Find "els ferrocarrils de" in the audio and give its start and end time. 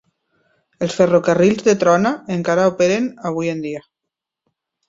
0.85-1.75